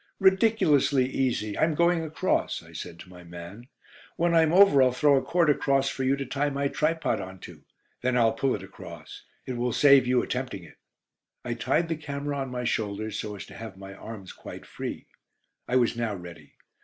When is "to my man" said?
3.01-3.67